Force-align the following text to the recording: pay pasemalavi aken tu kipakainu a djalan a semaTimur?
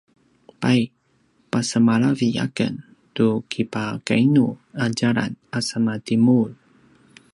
pay 0.61 0.81
pasemalavi 1.51 2.29
aken 2.45 2.73
tu 3.15 3.27
kipakainu 3.51 4.45
a 4.83 4.85
djalan 4.95 5.31
a 5.57 5.59
semaTimur? 5.67 6.49